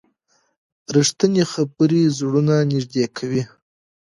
[0.95, 3.43] رښتیني خبرې زړونه نږدې کوي.